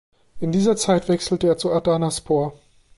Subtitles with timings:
[0.39, 2.57] In dieser Zeit wechselte er zu Adanaspor.